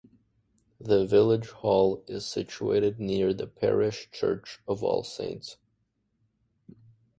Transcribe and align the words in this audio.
The 0.79 1.05
village 1.05 1.49
hall 1.49 2.03
is 2.07 2.25
situated 2.25 2.99
near 2.99 3.35
the 3.35 3.45
Parish 3.45 4.09
Church 4.09 4.59
of 4.67 4.83
All 4.83 5.03
Saints. 5.03 5.57